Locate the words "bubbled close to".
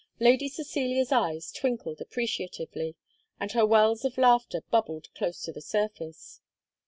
4.71-5.51